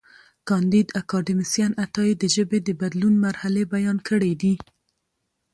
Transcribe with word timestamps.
کانديد 0.49 0.87
اکاډميسن 1.01 1.71
عطايي 1.83 2.13
د 2.17 2.23
ژبې 2.35 2.59
د 2.63 2.69
بدلون 2.81 3.13
مرحلې 3.25 3.63
بیان 3.73 3.97
کړې 4.07 4.33
دي. 4.41 4.53